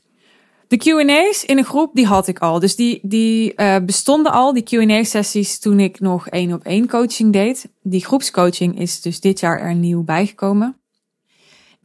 De 0.68 0.76
Q&A's 0.76 1.44
in 1.44 1.58
een 1.58 1.64
groep, 1.64 1.94
die 1.94 2.06
had 2.06 2.26
ik 2.26 2.38
al. 2.38 2.58
Dus 2.58 2.76
die, 2.76 3.00
die 3.02 3.52
uh, 3.56 3.76
bestonden 3.86 4.32
al, 4.32 4.52
die 4.52 4.62
Q&A-sessies, 4.62 5.58
toen 5.58 5.80
ik 5.80 6.00
nog 6.00 6.28
één 6.28 6.52
op 6.52 6.64
één 6.64 6.88
coaching 6.88 7.32
deed. 7.32 7.70
Die 7.82 8.04
groepscoaching 8.04 8.78
is 8.80 9.00
dus 9.00 9.20
dit 9.20 9.40
jaar 9.40 9.60
er 9.60 9.74
nieuw 9.74 10.02
bijgekomen. 10.02 10.77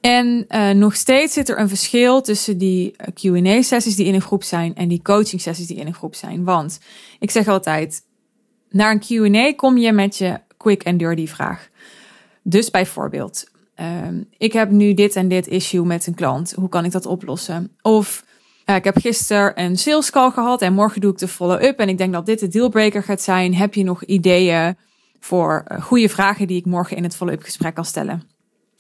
En 0.06 0.46
uh, 0.50 0.70
nog 0.70 0.96
steeds 0.96 1.34
zit 1.34 1.50
er 1.50 1.60
een 1.60 1.70
verschil 1.70 2.22
tussen 2.22 2.58
die 2.58 2.94
eh, 2.98 3.08
Q&A-sessies 3.14 3.96
die 3.96 4.06
in 4.06 4.14
een 4.14 4.22
groep 4.22 4.44
zijn 4.44 4.76
en 4.76 4.88
die 4.88 5.02
coaching-sessies 5.02 5.68
die 5.68 5.78
in 5.78 5.88
een 5.88 5.94
groep 5.94 6.16
zijn. 6.16 6.44
Want 6.44 6.80
ik 7.20 7.32
zeg 7.32 7.48
altijd, 7.48 8.02
naar 8.70 8.92
een 8.92 9.32
Q&A 9.32 9.54
kom 9.56 9.78
je 9.78 9.92
met 9.92 10.18
je 10.18 10.40
quick 10.58 10.84
and 10.86 11.00
dirty 11.00 11.28
vraag. 11.28 11.70
Dus 12.42 12.70
bijvoorbeeld, 12.72 13.52
um, 14.06 14.30
ik 14.38 14.54
heb 14.54 14.70
nu 14.70 14.94
dit 14.94 15.16
en 15.16 15.28
dit 15.28 15.48
issue 15.48 15.86
met 15.86 16.08
een 16.08 16.16
klant. 16.16 16.54
Hoe 16.54 16.70
kan 16.70 16.86
ik 16.86 16.92
dat 16.92 17.06
oplossen? 17.06 17.78
Of 17.82 18.26
uh, 18.66 18.76
ik 18.76 18.84
heb 18.84 18.98
gisteren 18.98 19.62
een 19.62 19.78
sales 19.78 20.10
call 20.10 20.32
gehad 20.32 20.62
en 20.62 20.74
morgen 20.74 21.02
doe 21.02 21.12
ik 21.12 21.18
de 21.18 21.28
follow-up. 21.28 21.80
En 21.80 21.90
ik 21.90 21.98
denk 21.98 22.14
dat 22.14 22.26
dit 22.26 22.40
de 22.40 22.48
dealbreaker 22.48 23.04
gaat 23.04 23.22
zijn. 23.22 23.56
Heb 23.56 23.74
je 23.74 23.84
nog 23.84 24.04
ideeën 24.04 24.78
voor 25.20 25.66
uh, 25.68 25.82
goede 25.82 26.10
vragen 26.10 26.48
die 26.48 26.58
ik 26.58 26.66
morgen 26.66 26.98
in 26.98 27.04
het 27.04 27.16
follow-up 27.16 27.44
gesprek 27.44 27.74
kan 27.74 27.86
stellen? 27.86 28.33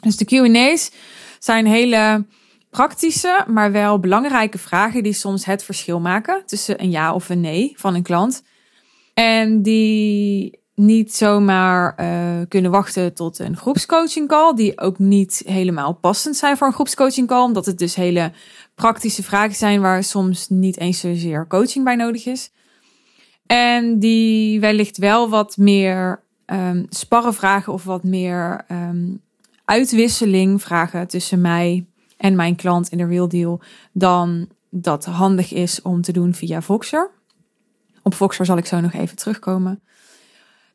Dus 0.03 0.17
de 0.17 0.25
QA's 0.25 0.91
zijn 1.39 1.65
hele 1.65 2.25
praktische, 2.69 3.45
maar 3.47 3.71
wel 3.71 3.99
belangrijke 3.99 4.57
vragen 4.57 5.03
die 5.03 5.13
soms 5.13 5.45
het 5.45 5.63
verschil 5.63 5.99
maken 5.99 6.43
tussen 6.45 6.81
een 6.81 6.91
ja 6.91 7.13
of 7.13 7.29
een 7.29 7.41
nee 7.41 7.73
van 7.75 7.95
een 7.95 8.03
klant. 8.03 8.43
En 9.13 9.61
die 9.61 10.61
niet 10.75 11.15
zomaar 11.15 11.95
uh, 11.99 12.45
kunnen 12.47 12.71
wachten 12.71 13.13
tot 13.13 13.39
een 13.39 13.57
groepscoaching 13.57 14.27
call, 14.27 14.53
die 14.55 14.79
ook 14.79 14.99
niet 14.99 15.41
helemaal 15.45 15.93
passend 15.93 16.35
zijn 16.35 16.57
voor 16.57 16.67
een 16.67 16.73
groepscoaching 16.73 17.27
call, 17.27 17.43
omdat 17.43 17.65
het 17.65 17.77
dus 17.77 17.95
hele 17.95 18.31
praktische 18.75 19.23
vragen 19.23 19.55
zijn 19.55 19.81
waar 19.81 20.03
soms 20.03 20.49
niet 20.49 20.77
eens 20.77 20.99
zozeer 20.99 21.47
coaching 21.47 21.85
bij 21.85 21.95
nodig 21.95 22.25
is. 22.25 22.51
En 23.45 23.99
die 23.99 24.59
wellicht 24.59 24.97
wel 24.97 25.29
wat 25.29 25.57
meer 25.57 26.23
um, 26.45 26.85
sparren 26.89 27.33
vragen 27.33 27.73
of 27.73 27.83
wat 27.83 28.03
meer 28.03 28.65
um, 28.71 29.21
uitwisseling 29.65 30.61
vragen 30.61 31.07
tussen 31.07 31.41
mij 31.41 31.85
en 32.17 32.35
mijn 32.35 32.55
klant 32.55 32.89
in 32.89 32.97
de 32.97 33.05
real 33.05 33.27
deal 33.27 33.61
dan 33.91 34.49
dat 34.69 35.05
handig 35.05 35.53
is 35.53 35.81
om 35.81 36.01
te 36.01 36.11
doen 36.11 36.33
via 36.33 36.61
Voxer. 36.61 37.09
Op 38.03 38.13
Voxer 38.13 38.45
zal 38.45 38.57
ik 38.57 38.65
zo 38.65 38.79
nog 38.79 38.93
even 38.93 39.17
terugkomen. 39.17 39.81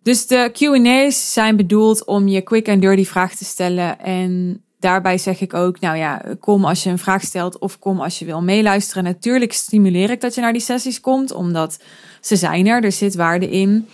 Dus 0.03 0.27
de 0.27 0.51
QA's 0.53 1.33
zijn 1.33 1.57
bedoeld 1.57 2.05
om 2.05 2.29
je 2.29 2.41
quick 2.41 2.69
and 2.69 2.81
dirty 2.81 3.05
vraag 3.05 3.35
te 3.35 3.45
stellen. 3.45 4.01
En 4.01 4.63
daarbij 4.79 5.19
zeg 5.19 5.41
ik 5.41 5.55
ook, 5.55 5.81
nou 5.81 5.97
ja, 5.97 6.23
kom 6.41 6.65
als 6.65 6.83
je 6.83 6.91
een 6.91 6.99
vraag 6.99 7.23
stelt 7.23 7.59
of 7.59 7.79
kom 7.79 8.01
als 8.01 8.19
je 8.19 8.25
wil 8.25 8.43
meeluisteren. 8.43 9.05
Natuurlijk 9.05 9.53
stimuleer 9.53 10.11
ik 10.11 10.21
dat 10.21 10.35
je 10.35 10.41
naar 10.41 10.53
die 10.53 10.63
sessies 10.63 11.01
komt, 11.01 11.33
omdat 11.33 11.79
ze 12.21 12.37
zijn 12.37 12.67
er, 12.67 12.85
er 12.85 12.93
zit 12.93 13.15
waarde 13.15 13.51
in. 13.51 13.89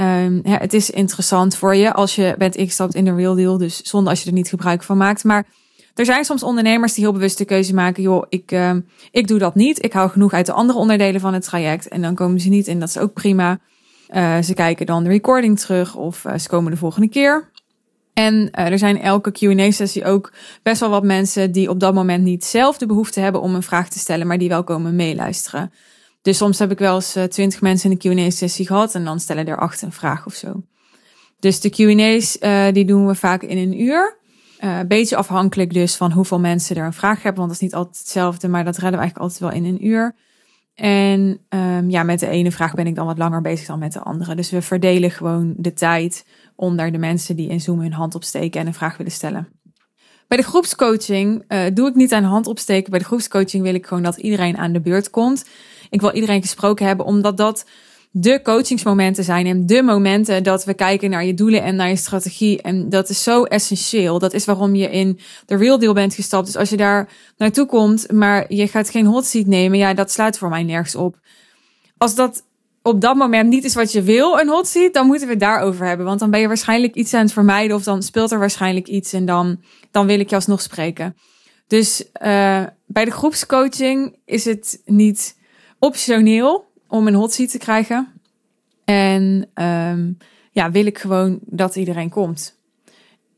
Um, 0.00 0.40
het 0.42 0.72
is 0.72 0.90
interessant 0.90 1.56
voor 1.56 1.76
je 1.76 1.92
als 1.92 2.14
je 2.14 2.34
bent 2.38 2.56
ingestapt 2.56 2.94
in 2.94 3.04
de 3.04 3.14
real 3.14 3.34
deal, 3.34 3.58
dus 3.58 3.82
zonder 3.82 4.10
als 4.10 4.22
je 4.22 4.26
er 4.26 4.34
niet 4.34 4.48
gebruik 4.48 4.82
van 4.82 4.96
maakt. 4.96 5.24
Maar 5.24 5.46
er 5.94 6.04
zijn 6.04 6.24
soms 6.24 6.42
ondernemers 6.42 6.94
die 6.94 7.04
heel 7.04 7.12
bewust 7.12 7.38
de 7.38 7.44
keuze 7.44 7.74
maken, 7.74 8.02
joh, 8.02 8.24
ik, 8.28 8.52
uh, 8.52 8.72
ik 9.10 9.28
doe 9.28 9.38
dat 9.38 9.54
niet. 9.54 9.84
Ik 9.84 9.92
hou 9.92 10.10
genoeg 10.10 10.32
uit 10.32 10.46
de 10.46 10.52
andere 10.52 10.78
onderdelen 10.78 11.20
van 11.20 11.34
het 11.34 11.44
traject 11.44 11.88
en 11.88 12.02
dan 12.02 12.14
komen 12.14 12.40
ze 12.40 12.48
niet 12.48 12.66
in, 12.66 12.80
dat 12.80 12.88
is 12.88 12.98
ook 12.98 13.12
prima. 13.12 13.58
Uh, 14.10 14.38
ze 14.42 14.54
kijken 14.54 14.86
dan 14.86 15.04
de 15.04 15.10
recording 15.10 15.58
terug 15.58 15.96
of 15.96 16.24
uh, 16.24 16.38
ze 16.38 16.48
komen 16.48 16.70
de 16.70 16.76
volgende 16.76 17.08
keer. 17.08 17.50
En 18.12 18.34
uh, 18.34 18.70
er 18.70 18.78
zijn 18.78 19.00
elke 19.00 19.32
Q&A-sessie 19.32 20.04
ook 20.04 20.32
best 20.62 20.80
wel 20.80 20.90
wat 20.90 21.02
mensen 21.02 21.52
die 21.52 21.70
op 21.70 21.80
dat 21.80 21.94
moment 21.94 22.24
niet 22.24 22.44
zelf 22.44 22.78
de 22.78 22.86
behoefte 22.86 23.20
hebben 23.20 23.40
om 23.40 23.54
een 23.54 23.62
vraag 23.62 23.88
te 23.88 23.98
stellen, 23.98 24.26
maar 24.26 24.38
die 24.38 24.48
wel 24.48 24.64
komen 24.64 24.96
meeluisteren. 24.96 25.72
Dus 26.24 26.36
soms 26.36 26.58
heb 26.58 26.70
ik 26.70 26.78
wel 26.78 26.94
eens 26.94 27.16
twintig 27.28 27.60
mensen 27.60 27.90
in 27.90 27.98
een 28.00 28.16
Q&A-sessie 28.16 28.66
gehad 28.66 28.94
en 28.94 29.04
dan 29.04 29.20
stellen 29.20 29.46
er 29.46 29.58
acht 29.58 29.82
een 29.82 29.92
vraag 29.92 30.26
of 30.26 30.34
zo. 30.34 30.62
Dus 31.38 31.60
de 31.60 31.70
Q&A's 31.70 32.38
die 32.74 32.84
doen 32.84 33.06
we 33.06 33.14
vaak 33.14 33.42
in 33.42 33.58
een 33.58 33.80
uur. 33.80 34.16
Een 34.58 34.88
beetje 34.88 35.16
afhankelijk 35.16 35.72
dus 35.72 35.96
van 35.96 36.12
hoeveel 36.12 36.40
mensen 36.40 36.76
er 36.76 36.84
een 36.84 36.92
vraag 36.92 37.22
hebben, 37.22 37.34
want 37.34 37.46
dat 37.46 37.56
is 37.56 37.62
niet 37.62 37.74
altijd 37.74 37.98
hetzelfde, 37.98 38.48
maar 38.48 38.64
dat 38.64 38.76
redden 38.76 39.00
we 39.00 39.04
eigenlijk 39.04 39.32
altijd 39.32 39.40
wel 39.40 39.62
in 39.62 39.74
een 39.74 39.86
uur. 39.86 40.14
En 40.74 41.40
um, 41.48 41.90
ja, 41.90 42.02
met 42.02 42.20
de 42.20 42.28
ene 42.28 42.52
vraag 42.52 42.74
ben 42.74 42.86
ik 42.86 42.94
dan 42.94 43.06
wat 43.06 43.18
langer 43.18 43.40
bezig 43.40 43.66
dan 43.66 43.78
met 43.78 43.92
de 43.92 44.00
andere. 44.00 44.34
Dus 44.34 44.50
we 44.50 44.62
verdelen 44.62 45.10
gewoon 45.10 45.54
de 45.56 45.72
tijd 45.72 46.26
onder 46.56 46.92
de 46.92 46.98
mensen 46.98 47.36
die 47.36 47.48
in 47.48 47.60
Zoom 47.60 47.80
hun 47.80 47.92
hand 47.92 48.14
opsteken 48.14 48.60
en 48.60 48.66
een 48.66 48.74
vraag 48.74 48.96
willen 48.96 49.12
stellen. 49.12 49.48
Bij 50.34 50.42
de 50.42 50.48
groepscoaching 50.48 51.44
uh, 51.48 51.64
doe 51.74 51.88
ik 51.88 51.94
niet 51.94 52.12
aan 52.12 52.24
hand 52.24 52.46
opsteken. 52.46 52.90
Bij 52.90 52.98
de 52.98 53.04
groepscoaching 53.04 53.62
wil 53.62 53.74
ik 53.74 53.86
gewoon 53.86 54.02
dat 54.02 54.16
iedereen 54.16 54.56
aan 54.56 54.72
de 54.72 54.80
beurt 54.80 55.10
komt. 55.10 55.44
Ik 55.90 56.00
wil 56.00 56.12
iedereen 56.12 56.42
gesproken 56.42 56.86
hebben, 56.86 57.06
omdat 57.06 57.36
dat 57.36 57.66
de 58.10 58.42
coachingsmomenten 58.42 59.24
zijn 59.24 59.46
en 59.46 59.66
de 59.66 59.82
momenten 59.82 60.42
dat 60.42 60.64
we 60.64 60.74
kijken 60.74 61.10
naar 61.10 61.24
je 61.24 61.34
doelen 61.34 61.62
en 61.62 61.76
naar 61.76 61.88
je 61.88 61.96
strategie. 61.96 62.62
En 62.62 62.88
dat 62.88 63.08
is 63.08 63.22
zo 63.22 63.44
essentieel. 63.44 64.18
Dat 64.18 64.32
is 64.32 64.44
waarom 64.44 64.74
je 64.74 64.90
in 64.90 65.18
de 65.46 65.56
real 65.56 65.78
deal 65.78 65.94
bent 65.94 66.14
gestapt. 66.14 66.46
Dus 66.46 66.56
als 66.56 66.70
je 66.70 66.76
daar 66.76 67.08
naartoe 67.36 67.66
komt, 67.66 68.12
maar 68.12 68.52
je 68.52 68.68
gaat 68.68 68.90
geen 68.90 69.06
hot 69.06 69.24
seat 69.24 69.46
nemen, 69.46 69.78
ja, 69.78 69.94
dat 69.94 70.10
sluit 70.10 70.38
voor 70.38 70.48
mij 70.48 70.62
nergens 70.62 70.94
op. 70.94 71.18
Als 71.98 72.14
dat 72.14 72.44
op 72.86 73.00
dat 73.00 73.16
moment 73.16 73.48
niet 73.48 73.64
is 73.64 73.74
wat 73.74 73.92
je 73.92 74.02
wil, 74.02 74.38
een 74.38 74.48
hot 74.48 74.66
seat, 74.66 74.92
dan 74.92 75.06
moeten 75.06 75.26
we 75.26 75.32
het 75.32 75.42
daarover 75.42 75.86
hebben. 75.86 76.06
Want 76.06 76.20
dan 76.20 76.30
ben 76.30 76.40
je 76.40 76.46
waarschijnlijk 76.46 76.94
iets 76.94 77.14
aan 77.14 77.22
het 77.22 77.32
vermijden 77.32 77.76
of 77.76 77.82
dan 77.82 78.02
speelt 78.02 78.30
er 78.30 78.38
waarschijnlijk 78.38 78.88
iets 78.88 79.12
en 79.12 79.24
dan, 79.24 79.60
dan 79.90 80.06
wil 80.06 80.20
ik 80.20 80.28
je 80.28 80.34
alsnog 80.34 80.60
spreken. 80.60 81.16
Dus 81.66 82.00
uh, 82.00 82.62
bij 82.86 83.04
de 83.04 83.10
groepscoaching 83.10 84.16
is 84.24 84.44
het 84.44 84.82
niet 84.84 85.38
optioneel 85.78 86.70
om 86.88 87.06
een 87.06 87.14
hot 87.14 87.32
seat 87.32 87.50
te 87.50 87.58
krijgen. 87.58 88.12
En 88.84 89.50
um, 89.54 90.16
ja, 90.50 90.70
wil 90.70 90.86
ik 90.86 90.98
gewoon 90.98 91.38
dat 91.42 91.76
iedereen 91.76 92.10
komt. 92.10 92.58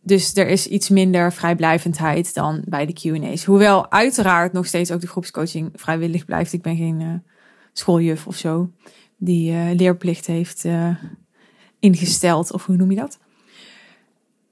Dus 0.02 0.34
er 0.34 0.48
is 0.48 0.66
iets 0.66 0.88
minder 0.88 1.32
vrijblijvendheid 1.32 2.34
dan 2.34 2.62
bij 2.64 2.86
de 2.86 2.92
Q&A's. 2.92 3.44
Hoewel 3.44 3.90
uiteraard 3.90 4.52
nog 4.52 4.66
steeds 4.66 4.90
ook 4.90 5.00
de 5.00 5.06
groepscoaching 5.06 5.70
vrijwillig 5.74 6.24
blijft. 6.24 6.52
Ik 6.52 6.62
ben 6.62 6.76
geen 6.76 7.00
uh, 7.00 7.08
schooljuf 7.72 8.26
of 8.26 8.36
zo 8.36 8.70
die 9.16 9.52
uh, 9.52 9.74
leerplicht 9.74 10.26
heeft 10.26 10.64
uh, 10.64 10.96
ingesteld. 11.78 12.52
Of 12.52 12.66
hoe 12.66 12.76
noem 12.76 12.90
je 12.90 12.96
dat? 12.96 13.18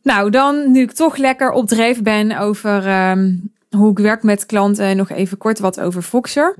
Nou, 0.02 0.30
dan 0.30 0.70
nu 0.70 0.80
ik 0.82 0.92
toch 0.92 1.16
lekker 1.16 1.50
opdreven 1.50 2.02
ben 2.02 2.38
over 2.38 3.08
um, 3.10 3.52
hoe 3.70 3.90
ik 3.90 3.98
werk 3.98 4.22
met 4.22 4.46
klanten, 4.46 4.96
nog 4.96 5.10
even 5.10 5.38
kort 5.38 5.58
wat 5.58 5.80
over 5.80 6.02
Foxer 6.02 6.56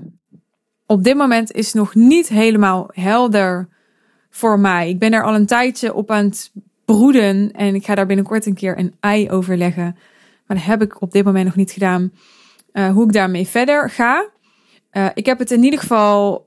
op 0.85 1.03
dit 1.03 1.15
moment 1.15 1.51
is 1.51 1.73
nog 1.73 1.95
niet 1.95 2.27
helemaal 2.27 2.89
helder 2.93 3.67
voor 4.29 4.59
mij. 4.59 4.89
Ik 4.89 4.99
ben 4.99 5.13
er 5.13 5.23
al 5.23 5.35
een 5.35 5.45
tijdje 5.45 5.93
op 5.93 6.11
aan 6.11 6.25
het 6.25 6.51
broeden 6.85 7.51
en 7.51 7.75
ik 7.75 7.85
ga 7.85 7.95
daar 7.95 8.05
binnenkort 8.05 8.45
een 8.45 8.53
keer 8.53 8.79
een 8.79 8.95
ei 8.99 9.29
overleggen. 9.29 9.97
Maar 10.47 10.57
dat 10.57 10.65
heb 10.65 10.81
ik 10.81 11.01
op 11.01 11.11
dit 11.11 11.25
moment 11.25 11.45
nog 11.45 11.55
niet 11.55 11.71
gedaan. 11.71 12.11
Uh, 12.73 12.89
hoe 12.89 13.05
ik 13.05 13.13
daarmee 13.13 13.47
verder 13.47 13.89
ga. 13.89 14.33
Ik 15.13 15.25
heb 15.25 15.39
het 15.39 15.51
in 15.51 15.63
ieder 15.63 15.79
geval 15.79 16.44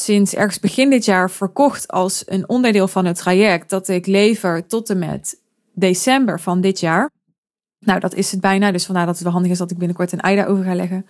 sinds 0.00 0.34
ergens 0.34 0.60
begin 0.60 0.90
dit 0.90 1.04
jaar 1.04 1.30
verkocht 1.30 1.88
als 1.88 2.22
een 2.26 2.48
onderdeel 2.48 2.88
van 2.88 3.04
het 3.04 3.16
traject 3.16 3.70
dat 3.70 3.88
ik 3.88 4.06
lever 4.06 4.66
tot 4.66 4.90
en 4.90 4.98
met 4.98 5.40
december 5.74 6.40
van 6.40 6.60
dit 6.60 6.80
jaar. 6.80 7.10
Nou, 7.78 8.00
dat 8.00 8.14
is 8.14 8.30
het 8.30 8.40
bijna, 8.40 8.72
dus 8.72 8.84
vandaar 8.84 9.06
dat 9.06 9.14
het 9.14 9.24
wel 9.24 9.32
handig 9.32 9.50
is 9.50 9.58
dat 9.58 9.70
ik 9.70 9.78
binnenkort 9.78 10.12
een 10.12 10.20
ei 10.20 10.36
daarover 10.36 10.64
ga 10.64 10.74
leggen. 10.74 11.06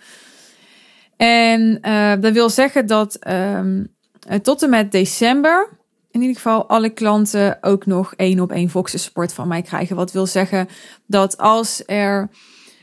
En 1.17 1.79
uh, 1.81 2.13
dat 2.19 2.33
wil 2.33 2.49
zeggen 2.49 2.87
dat 2.87 3.27
um, 3.27 3.95
tot 4.41 4.63
en 4.63 4.69
met 4.69 4.91
december 4.91 5.69
in 6.11 6.21
ieder 6.21 6.35
geval 6.35 6.69
alle 6.69 6.89
klanten 6.89 7.57
ook 7.61 7.85
nog 7.85 8.13
één 8.15 8.39
op 8.39 8.51
één 8.51 8.69
Voxen 8.69 8.99
support 8.99 9.33
van 9.33 9.47
mij 9.47 9.61
krijgen. 9.61 9.95
Wat 9.95 10.11
wil 10.11 10.25
zeggen 10.25 10.67
dat 11.05 11.37
als 11.37 11.83
er 11.85 12.29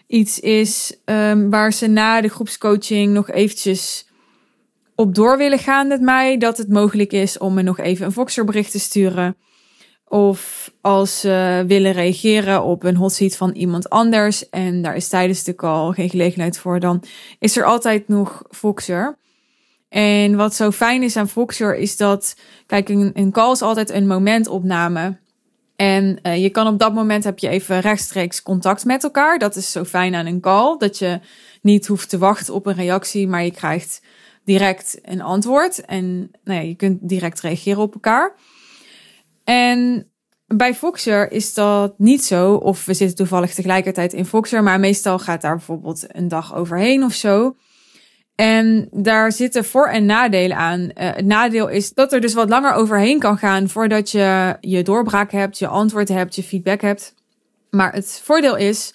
iets 0.07 0.41
is 0.41 0.97
um, 1.05 1.51
waar 1.51 1.73
ze 1.73 1.87
na 1.87 2.21
de 2.21 2.29
groepscoaching 2.29 3.13
nog 3.13 3.31
eventjes 3.31 4.07
op 4.95 5.15
door 5.15 5.39
willen 5.39 5.59
gaan 5.59 5.87
met 5.87 6.01
mij, 6.01 6.39
dat 6.39 6.59
het 6.59 6.69
mogelijk 6.69 7.13
is 7.13 7.39
om 7.39 7.55
me 7.55 7.63
nog 7.63 7.79
even 7.79 8.07
een 8.07 8.13
Voxer 8.13 8.45
bericht 8.45 8.71
te 8.71 8.79
sturen. 8.81 9.37
Of 10.05 10.73
als 10.81 11.21
ze 11.21 11.65
willen 11.67 11.93
reageren 11.93 12.63
op 12.63 12.85
een 12.85 12.97
hot 12.97 13.13
seat 13.13 13.37
van 13.37 13.53
iemand 13.53 13.91
anders 13.91 14.49
en 14.49 14.83
daar 14.83 14.97
is 14.97 15.09
tijdens 15.09 15.45
de 15.45 15.55
call 15.55 15.93
geen 15.93 16.11
gelegenheid 16.11 16.59
voor, 16.59 16.81
dan 16.81 17.03
is 17.39 17.57
er 17.57 17.65
altijd 17.65 18.09
nog 18.09 18.43
Voxer. 18.49 19.19
En 19.89 20.37
wat 20.37 20.55
zo 20.55 20.71
fijn 20.71 21.03
is 21.03 21.17
aan 21.17 21.29
Voxer 21.29 21.77
is 21.77 21.97
dat, 21.97 22.37
kijk, 22.67 22.89
een, 22.89 23.11
een 23.15 23.33
call 23.33 23.53
is 23.53 23.63
altijd 23.63 23.91
een 23.91 24.07
momentopname. 24.07 25.17
En 25.77 26.19
uh, 26.23 26.43
je 26.43 26.51
kan 26.51 26.67
op 26.67 26.79
dat 26.79 26.95
moment 26.95 27.25
heb 27.25 27.39
je 27.39 27.49
even 27.49 27.81
rechtstreeks 27.81 28.43
contact 28.43 28.85
met 28.85 29.05
elkaar. 29.05 29.39
Dat 29.39 29.57
is 29.57 29.73
zo 29.73 29.85
fijn 29.85 30.15
aan 30.15 30.27
een 30.27 30.41
call, 30.41 30.79
dat 30.79 30.99
je 30.99 31.21
niet 31.63 31.87
hoeft 31.87 32.09
te 32.09 32.19
wachten 32.19 32.55
op 32.55 32.67
een 32.67 32.75
reactie, 32.75 33.29
maar 33.29 33.45
je 33.45 33.53
krijgt 33.53 34.01
direct 34.45 34.99
een 35.03 35.21
antwoord 35.23 35.85
en 35.85 36.31
nou 36.45 36.61
ja, 36.61 36.67
je 36.67 36.75
kunt 36.75 37.09
direct 37.09 37.41
reageren 37.41 37.83
op 37.83 37.95
elkaar. 37.95 38.35
En 39.45 40.09
bij 40.47 40.75
Foxer 40.75 41.33
is 41.33 41.55
dat 41.55 41.95
niet 41.99 42.25
zo. 42.25 42.55
Of 42.55 42.85
we 42.85 42.95
zitten 42.95 43.17
toevallig 43.17 43.55
tegelijkertijd 43.55 44.13
in 44.13 44.27
Foxer. 44.27 44.63
Maar 44.63 44.81
meestal 44.81 45.19
gaat 45.19 45.41
daar 45.41 45.57
bijvoorbeeld 45.57 46.05
een 46.09 46.29
dag 46.29 46.55
overheen 46.55 47.05
of 47.05 47.13
zo. 47.13 47.57
En 48.35 48.89
daar 48.91 49.33
zitten 49.33 49.65
voor- 49.65 49.89
en 49.89 50.07
nadelen 50.07 50.57
aan. 50.57 50.81
Uh, 50.81 50.89
het 50.95 51.25
nadeel 51.25 51.69
is 51.69 51.93
dat 51.93 52.13
er 52.13 52.21
dus 52.21 52.35
wat 52.35 52.49
langer 52.49 52.73
overheen 52.73 53.19
kan 53.19 53.39
gaan 53.39 53.69
voordat 53.69 54.11
je 54.11 54.57
je 54.61 54.83
doorbraak 54.83 55.33
hebt, 55.33 55.59
je 55.59 55.67
antwoord 55.67 56.09
hebt, 56.09 56.35
je 56.35 56.43
feedback 56.43 56.81
hebt. 56.81 57.15
Maar 57.71 57.93
het 57.93 58.21
voordeel 58.25 58.57
is 58.57 58.95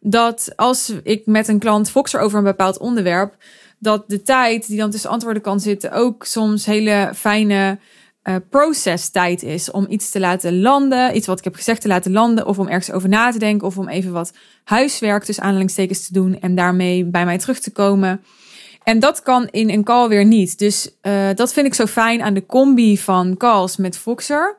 dat 0.00 0.52
als 0.56 0.92
ik 1.02 1.26
met 1.26 1.48
een 1.48 1.58
klant 1.58 1.90
Foxer 1.90 2.20
over 2.20 2.38
een 2.38 2.44
bepaald 2.44 2.78
onderwerp, 2.78 3.36
dat 3.78 4.04
de 4.08 4.22
tijd 4.22 4.66
die 4.66 4.78
dan 4.78 4.90
tussen 4.90 5.10
antwoorden 5.10 5.42
kan 5.42 5.60
zitten 5.60 5.92
ook 5.92 6.24
soms 6.24 6.66
hele 6.66 7.12
fijne 7.14 7.78
uh, 8.24 8.34
process 8.50 9.10
tijd 9.10 9.42
is 9.42 9.70
om 9.70 9.86
iets 9.88 10.10
te 10.10 10.20
laten 10.20 10.60
landen, 10.60 11.16
iets 11.16 11.26
wat 11.26 11.38
ik 11.38 11.44
heb 11.44 11.54
gezegd 11.54 11.80
te 11.80 11.88
laten 11.88 12.12
landen, 12.12 12.46
of 12.46 12.58
om 12.58 12.68
ergens 12.68 12.90
over 12.90 13.08
na 13.08 13.30
te 13.30 13.38
denken, 13.38 13.66
of 13.66 13.78
om 13.78 13.88
even 13.88 14.12
wat 14.12 14.32
huiswerk 14.64 15.24
tussen 15.24 15.44
aanhalingstekens 15.44 16.06
te 16.06 16.12
doen 16.12 16.40
en 16.40 16.54
daarmee 16.54 17.04
bij 17.04 17.24
mij 17.24 17.38
terug 17.38 17.58
te 17.58 17.70
komen. 17.72 18.22
En 18.82 18.98
dat 18.98 19.22
kan 19.22 19.48
in 19.50 19.70
een 19.70 19.84
call 19.84 20.08
weer 20.08 20.24
niet. 20.24 20.58
Dus 20.58 20.90
uh, 21.02 21.28
dat 21.34 21.52
vind 21.52 21.66
ik 21.66 21.74
zo 21.74 21.86
fijn 21.86 22.22
aan 22.22 22.34
de 22.34 22.46
combi 22.46 22.98
van 22.98 23.36
calls 23.36 23.76
met 23.76 23.96
Foxer. 23.96 24.56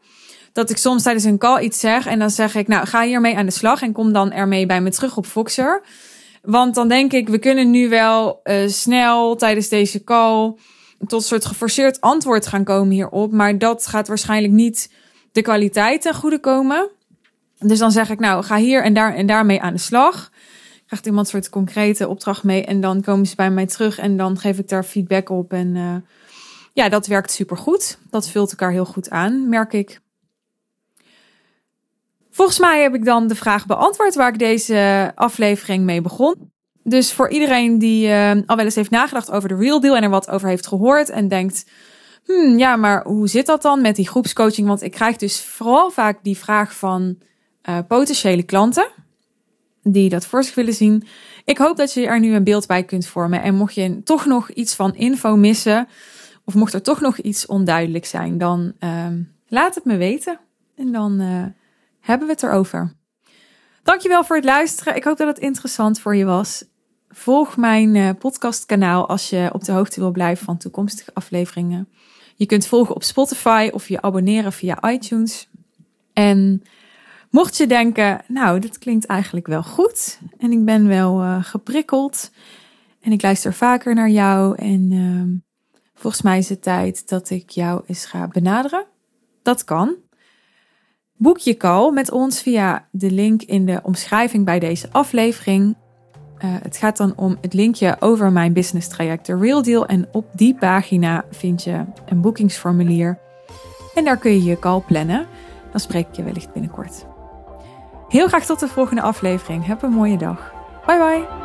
Dat 0.54 0.70
ik 0.70 0.78
soms 0.78 1.04
tijdens 1.04 1.26
een 1.26 1.38
call 1.38 1.64
iets 1.64 1.80
zeg 1.80 2.06
en 2.06 2.20
dan 2.20 2.30
zeg 2.30 2.56
ik, 2.56 2.68
nou 2.68 2.88
ga 2.88 3.04
hiermee 3.04 3.38
aan 3.38 3.46
de 3.46 3.52
slag 3.52 3.82
en 3.82 3.92
kom 3.92 4.14
dan 4.14 4.32
ermee 4.32 4.66
bij 4.66 4.82
me 4.82 4.90
terug 4.90 5.18
op 5.18 5.26
Foxer. 5.26 5.82
Want 6.46 6.76
dan 6.76 6.88
denk 6.88 7.14
ik, 7.14 7.30
we 7.30 7.38
kunnen 7.38 7.72
nu 7.72 7.90
wel 7.90 8.40
uh, 8.44 8.68
snel 8.68 9.36
tijdens 9.36 9.70
deze 9.70 10.04
call 10.04 10.56
tot 11.00 11.12
een 11.12 11.28
soort 11.28 11.46
geforceerd 11.46 12.02
antwoord 12.02 12.48
gaan 12.48 12.64
komen 12.64 12.94
hierop. 12.94 13.32
Maar 13.32 13.58
dat 13.58 13.88
gaat 13.88 14.08
waarschijnlijk 14.08 14.54
niet 14.54 14.92
de 15.32 15.42
kwaliteit 15.42 16.02
ten 16.02 16.14
goede 16.14 16.40
komen. 16.40 16.90
Dus 17.60 17.80
dan 17.80 17.92
zeg 17.92 18.10
ik, 18.10 18.20
nou, 18.20 18.44
ga 18.44 18.58
hier 18.58 18.84
en 18.84 18.94
daar 18.94 19.16
en 19.16 19.26
daarmee 19.26 19.62
aan 19.62 19.74
de 19.74 19.80
slag. 19.80 20.32
Krijgt 20.86 21.06
iemand 21.06 21.26
een 21.26 21.32
soort 21.32 21.50
concrete 21.50 22.08
opdracht 22.08 22.44
mee. 22.44 22.66
En 22.66 22.82
dan 22.82 23.02
komen 23.02 23.26
ze 23.26 23.36
bij 23.36 23.52
mij 23.52 23.66
terug 23.66 23.98
en 23.98 24.18
dan 24.18 24.38
geef 24.38 24.58
ik 24.58 24.70
daar 24.70 24.84
feedback 24.84 25.30
op. 25.30 25.54
En 25.54 25.76
uh, 25.76 25.96
ja, 26.74 26.90
dat 26.90 27.08
werkt 27.08 27.32
super 27.32 27.58
goed. 27.58 27.98
Dat 28.10 28.30
vult 28.30 28.50
elkaar 28.50 28.72
heel 28.72 28.86
goed 28.86 29.10
aan, 29.10 29.50
merk 29.50 29.74
ik. 29.74 30.04
Volgens 32.36 32.60
mij 32.60 32.82
heb 32.82 32.96
ik 32.96 33.06
dan 33.06 33.28
de 33.28 33.36
vraag 33.36 33.66
beantwoord 33.66 34.16
waar 34.16 34.34
ik 34.34 34.40
deze 34.40 35.12
aflevering 35.16 35.84
mee 35.84 36.02
begon. 36.02 36.52
Dus 36.84 37.14
voor 37.14 37.30
iedereen 37.30 37.80
die 37.80 38.08
uh, 38.08 38.32
al 38.46 38.56
wel 38.56 38.66
eens 38.66 38.76
heeft 38.76 38.90
nagedacht 38.90 39.32
over 39.32 39.50
de 39.50 39.56
real 39.56 39.80
deal 39.80 39.96
en 39.96 40.04
er 40.04 40.10
wat 40.10 40.30
over 40.30 40.50
heeft 40.50 40.68
gehoord 40.68 41.10
en 41.10 41.28
denkt, 41.28 41.66
hmm, 42.26 42.58
ja, 42.58 42.76
maar 42.76 43.04
hoe 43.04 43.28
zit 43.28 43.46
dat 43.46 43.62
dan 43.62 43.82
met 43.82 43.96
die 43.96 44.08
groepscoaching? 44.08 44.68
Want 44.68 44.82
ik 44.82 44.92
krijg 44.92 45.18
dus 45.18 45.42
vooral 45.42 45.92
vaak 45.92 46.24
die 46.24 46.38
vraag 46.38 46.76
van 46.76 47.18
uh, 47.70 47.78
potentiële 47.88 48.44
klanten 48.44 48.88
die 49.82 50.10
dat 50.10 50.26
voor 50.26 50.44
zich 50.44 50.56
willen 50.56 50.74
zien. 50.74 51.04
Ik 51.46 51.58
hoop 51.58 51.78
dat 51.78 51.94
je 51.94 52.08
er 52.08 52.20
nu 52.20 52.34
een 52.34 52.44
beeld 52.44 52.68
bij 52.68 52.84
kunt 52.84 53.08
vormen. 53.08 53.42
En 53.42 53.56
mocht 53.56 53.74
je 53.74 54.04
toch 54.04 54.26
nog 54.26 54.50
iets 54.50 54.76
van 54.76 54.96
info 54.96 55.36
missen, 55.36 55.88
of 56.46 56.54
mocht 56.54 56.74
er 56.74 56.82
toch 56.82 57.02
nog 57.02 57.18
iets 57.18 57.46
onduidelijk 57.46 58.06
zijn, 58.06 58.38
dan 58.38 58.74
uh, 58.80 59.08
laat 59.48 59.76
het 59.76 59.86
me 59.86 59.98
weten. 59.98 60.40
En 60.76 60.92
dan 60.92 61.22
uh, 61.22 61.46
hebben 62.06 62.28
we 62.28 62.34
het 62.34 62.44
erover. 62.44 62.94
Dankjewel 63.84 64.24
voor 64.24 64.36
het 64.36 64.46
luisteren. 64.46 64.96
Ik 64.96 65.04
hoop 65.04 65.18
dat 65.18 65.28
het 65.28 65.40
interessant 65.40 66.00
voor 66.00 66.16
je 66.16 66.26
was. 66.26 66.66
Volg 67.10 67.58
mijn 67.58 67.96
uh, 67.96 68.10
podcastkanaal 68.20 69.08
als 69.08 69.30
je 69.30 69.50
op 69.54 69.64
de 69.64 69.72
hoogte 69.72 70.00
wil 70.00 70.12
blijven 70.12 70.46
van 70.46 70.58
toekomstige 70.58 71.14
afleveringen. 71.14 71.90
Je 72.36 72.46
kunt 72.46 72.68
volgen 72.68 72.96
op 72.96 73.04
Spotify 73.04 73.70
of 73.74 73.88
je 73.88 74.02
abonneren 74.02 74.54
via 74.54 74.92
iTunes. 74.92 75.50
En 76.14 76.64
mocht 77.30 77.58
je 77.58 77.68
denken, 77.68 78.22
nou, 78.28 78.60
dit 78.60 78.78
klinkt 78.78 79.06
eigenlijk 79.06 79.48
wel 79.48 79.64
goed 79.64 80.20
en 80.38 80.52
ik 80.52 80.66
ben 80.66 80.88
wel 80.88 81.22
uh, 81.22 81.44
geprikkeld 81.44 82.32
en 83.02 83.12
ik 83.12 83.22
luister 83.22 83.54
vaker 83.54 83.96
naar 83.96 84.10
jou 84.10 84.56
en 84.56 84.92
uh, 84.92 85.42
volgens 85.94 86.22
mij 86.22 86.38
is 86.38 86.50
het 86.50 86.62
tijd 86.62 87.10
dat 87.10 87.30
ik 87.30 87.50
jou 87.50 87.84
eens 87.86 88.06
ga 88.06 88.28
benaderen. 88.28 88.86
Dat 89.42 89.64
kan. 89.64 89.96
Boek 91.18 91.38
je 91.38 91.58
call 91.58 91.92
met 91.92 92.12
ons 92.12 92.42
via 92.42 92.88
de 92.92 93.12
link 93.12 93.42
in 93.42 93.66
de 93.66 93.80
omschrijving 93.84 94.46
bij 94.46 94.60
deze 94.60 94.88
aflevering. 94.92 95.76
Uh, 96.38 96.52
het 96.62 96.78
gaat 96.78 96.98
dan 96.98 97.14
om 97.16 97.38
het 97.42 97.54
linkje 97.54 97.96
over 98.00 98.32
mijn 98.32 98.54
business 98.54 98.88
traject, 98.88 99.26
de 99.26 99.38
Real 99.38 99.62
Deal. 99.62 99.86
En 99.86 100.08
op 100.12 100.26
die 100.34 100.56
pagina 100.56 101.26
vind 101.32 101.64
je 101.64 101.86
een 102.06 102.22
boekingsformulier. 102.22 103.20
En 103.94 104.04
daar 104.04 104.18
kun 104.18 104.32
je 104.32 104.44
je 104.44 104.60
call 104.60 104.82
plannen. 104.88 105.28
Dan 105.72 105.80
spreek 105.80 106.08
ik 106.08 106.16
je 106.16 106.24
wellicht 106.24 106.54
binnenkort. 106.54 107.06
Heel 108.10 108.28
graag 108.28 108.46
tot 108.46 108.60
de 108.60 108.68
volgende 108.68 109.02
aflevering. 109.02 109.66
Heb 109.66 109.82
een 109.82 109.92
mooie 109.92 110.18
dag. 110.18 110.54
Bye 110.86 110.98
bye. 110.98 111.45